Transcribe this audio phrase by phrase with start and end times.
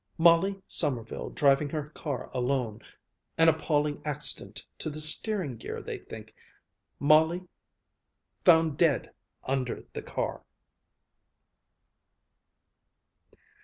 [0.17, 2.81] Molly Sommerville driving her car alone
[3.37, 6.33] an appalling accident to the steering gear, they think.
[6.99, 7.47] Molly
[8.43, 10.41] found dead under the car."